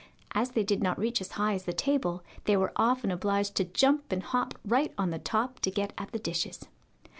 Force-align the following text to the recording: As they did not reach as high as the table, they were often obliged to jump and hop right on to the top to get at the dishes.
As 0.33 0.49
they 0.53 0.63
did 0.63 0.81
not 0.81 0.97
reach 0.97 1.21
as 1.21 1.33
high 1.33 1.53
as 1.53 1.65
the 1.65 1.73
table, 1.73 2.23
they 2.45 2.57
were 2.57 2.71
often 2.75 3.11
obliged 3.11 3.53
to 3.57 3.65
jump 3.65 4.11
and 4.11 4.23
hop 4.23 4.55
right 4.65 4.91
on 4.97 5.09
to 5.11 5.19
the 5.19 5.23
top 5.23 5.59
to 5.59 5.69
get 5.69 5.93
at 5.95 6.11
the 6.11 6.17
dishes. 6.17 6.67